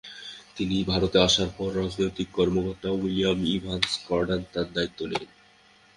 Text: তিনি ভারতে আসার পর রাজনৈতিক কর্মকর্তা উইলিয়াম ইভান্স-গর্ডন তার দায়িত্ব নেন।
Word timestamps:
তিনি 0.55 0.77
ভারতে 0.83 1.17
আসার 1.19 1.49
পর 1.57 1.69
রাজনৈতিক 1.75 2.27
কর্মকর্তা 2.33 2.89
উইলিয়াম 2.95 3.39
ইভান্স-গর্ডন 3.51 4.41
তার 4.53 4.67
দায়িত্ব 4.73 4.99
নেন। 5.05 5.25